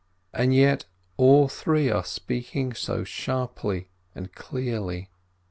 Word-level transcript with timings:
And 0.33 0.51
yet 0.51 0.85
all 1.15 1.47
three 1.47 1.91
are 1.91 2.03
speaking 2.03 2.73
so 2.73 3.03
sharply 3.03 3.89
and 4.15 4.33
clearly! 4.33 5.11